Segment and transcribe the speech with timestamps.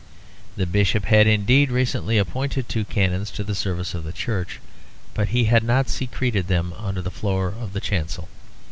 [0.55, 4.59] The bishop had indeed recently appointed two canons to the service of the Church,
[5.13, 8.27] but he had not secreted them under the floor of the chancel.